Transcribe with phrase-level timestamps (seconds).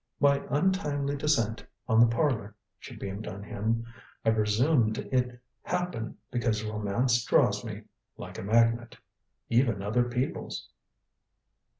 [0.19, 3.85] "My untimely descent on the parlor." She beamed on him.
[4.25, 7.83] "I presume it happened because romance draws me
[8.17, 8.97] like a magnet.
[9.49, 10.69] Even other people's."